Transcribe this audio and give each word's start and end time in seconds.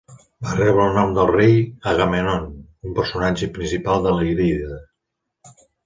Va 0.45 0.53
rebre 0.53 0.85
el 0.87 0.95
nom 0.99 1.13
del 1.17 1.29
Rei 1.31 1.53
Agamèmnon, 1.93 2.49
un 2.89 2.99
personatge 3.03 3.53
principal 3.61 4.05
de 4.09 4.19
la 4.19 4.29
Ilíada. 4.35 4.85